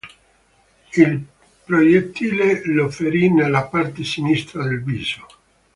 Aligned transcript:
Il 0.97 1.25
proiettile 1.63 2.63
lo 2.65 2.89
ferì 2.89 3.31
nella 3.31 3.65
parte 3.65 4.03
sinistra 4.03 4.63
del 4.63 4.81
viso. 4.81 5.27